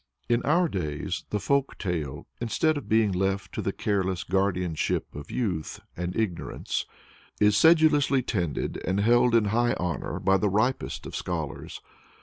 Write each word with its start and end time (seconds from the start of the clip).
In 0.27 0.41
our 0.41 0.67
days 0.67 1.25
the 1.29 1.39
folk 1.39 1.77
tale, 1.77 2.25
instead 2.39 2.75
of 2.75 2.89
being 2.89 3.11
left 3.11 3.53
to 3.53 3.61
the 3.61 3.71
careless 3.71 4.23
guardianship 4.23 5.05
of 5.13 5.29
youth 5.29 5.79
and 5.95 6.15
ignorance, 6.15 6.87
is 7.39 7.55
sedulously 7.55 8.23
tended 8.23 8.81
and 8.83 8.99
held 9.01 9.35
in 9.35 9.45
high 9.53 9.73
honor 9.73 10.19
by 10.19 10.37
the 10.37 10.49
ripest 10.49 11.05
of 11.05 11.15
scholars. 11.15 11.81